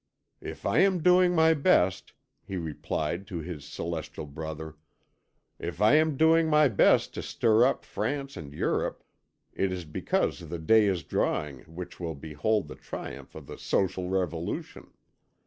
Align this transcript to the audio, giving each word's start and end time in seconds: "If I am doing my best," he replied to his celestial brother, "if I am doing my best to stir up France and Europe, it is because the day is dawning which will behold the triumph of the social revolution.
"If 0.41 0.65
I 0.65 0.79
am 0.79 1.03
doing 1.03 1.35
my 1.35 1.53
best," 1.53 2.13
he 2.43 2.57
replied 2.57 3.27
to 3.27 3.37
his 3.37 3.63
celestial 3.65 4.25
brother, 4.25 4.77
"if 5.59 5.79
I 5.79 5.93
am 5.93 6.17
doing 6.17 6.49
my 6.49 6.69
best 6.69 7.13
to 7.13 7.21
stir 7.21 7.65
up 7.67 7.85
France 7.85 8.35
and 8.35 8.51
Europe, 8.51 9.03
it 9.53 9.71
is 9.71 9.85
because 9.85 10.39
the 10.49 10.57
day 10.57 10.87
is 10.87 11.03
dawning 11.03 11.59
which 11.67 11.99
will 11.99 12.15
behold 12.15 12.67
the 12.67 12.73
triumph 12.75 13.35
of 13.35 13.45
the 13.45 13.59
social 13.59 14.09
revolution. 14.09 14.91